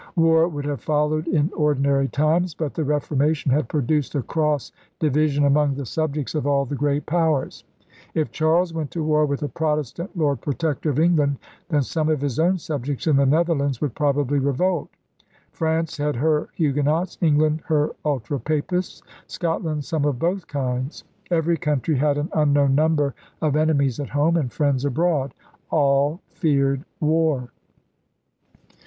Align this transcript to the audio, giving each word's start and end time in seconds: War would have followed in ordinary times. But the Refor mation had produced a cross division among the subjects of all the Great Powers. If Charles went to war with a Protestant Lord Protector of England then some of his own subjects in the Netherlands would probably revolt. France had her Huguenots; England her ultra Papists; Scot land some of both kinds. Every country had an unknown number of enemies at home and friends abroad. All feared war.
War 0.15 0.47
would 0.47 0.65
have 0.65 0.81
followed 0.81 1.27
in 1.27 1.51
ordinary 1.55 2.07
times. 2.07 2.55
But 2.55 2.73
the 2.73 2.81
Refor 2.81 3.15
mation 3.15 3.51
had 3.51 3.67
produced 3.69 4.15
a 4.15 4.23
cross 4.23 4.71
division 4.97 5.43
among 5.45 5.75
the 5.75 5.85
subjects 5.85 6.33
of 6.33 6.47
all 6.47 6.65
the 6.65 6.73
Great 6.73 7.05
Powers. 7.05 7.63
If 8.15 8.31
Charles 8.31 8.73
went 8.73 8.89
to 8.93 9.03
war 9.03 9.27
with 9.27 9.43
a 9.43 9.47
Protestant 9.47 10.17
Lord 10.17 10.41
Protector 10.41 10.89
of 10.89 10.99
England 10.99 11.37
then 11.69 11.83
some 11.83 12.09
of 12.09 12.21
his 12.21 12.39
own 12.39 12.57
subjects 12.57 13.05
in 13.05 13.15
the 13.15 13.27
Netherlands 13.27 13.79
would 13.79 13.93
probably 13.93 14.39
revolt. 14.39 14.89
France 15.51 15.97
had 15.97 16.15
her 16.15 16.49
Huguenots; 16.55 17.19
England 17.21 17.61
her 17.67 17.91
ultra 18.03 18.39
Papists; 18.39 19.03
Scot 19.27 19.63
land 19.63 19.85
some 19.85 20.03
of 20.05 20.17
both 20.17 20.47
kinds. 20.47 21.03
Every 21.29 21.57
country 21.57 21.95
had 21.97 22.17
an 22.17 22.29
unknown 22.33 22.73
number 22.73 23.13
of 23.39 23.55
enemies 23.55 23.99
at 23.99 24.09
home 24.09 24.35
and 24.35 24.51
friends 24.51 24.83
abroad. 24.83 25.35
All 25.69 26.21
feared 26.31 26.85
war. 26.99 27.51